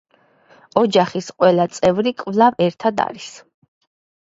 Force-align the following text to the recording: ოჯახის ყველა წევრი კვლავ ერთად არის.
ოჯახის 0.81 1.27
ყველა 1.35 1.67
წევრი 1.77 2.15
კვლავ 2.23 2.59
ერთად 2.71 3.05
არის. 3.07 3.31